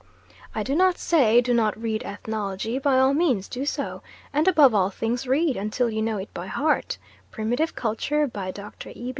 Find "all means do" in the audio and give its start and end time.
2.97-3.67